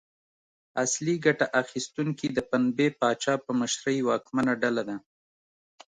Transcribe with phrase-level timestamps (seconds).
[0.83, 4.97] اصلي ګټه اخیستونکي د پنبې پاچا په مشرۍ واکمنه ډله ده.